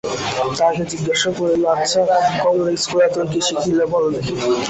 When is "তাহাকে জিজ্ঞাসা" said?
0.57-1.29